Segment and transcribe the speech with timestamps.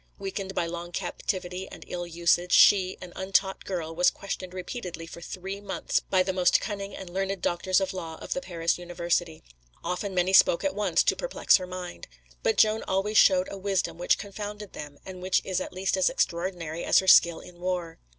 [0.17, 5.21] Weakened by long captivity and ill usage, she, an untaught girl, was questioned repeatedly for
[5.21, 9.43] three months by the most cunning and learned doctors of law of the Paris University.
[9.83, 12.07] Often many spoke at once, to perplex her mind.
[12.41, 16.09] But Joan always showed a wisdom which confounded them, and which is at least as
[16.09, 17.99] extraordinary as her skill in war.